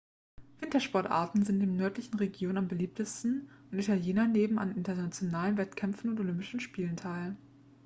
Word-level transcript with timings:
wintersportarten 0.57 1.45
sind 1.45 1.61
in 1.61 1.67
den 1.69 1.75
nördlichen 1.77 2.17
regionen 2.17 2.57
am 2.57 2.67
beliebtesten 2.67 3.51
und 3.71 3.77
italiener 3.77 4.27
nehmen 4.27 4.57
an 4.57 4.75
internationalen 4.75 5.57
wettkämpfen 5.57 6.09
und 6.09 6.19
olympischen 6.19 6.59
spielen 6.59 6.97
teil 6.97 7.35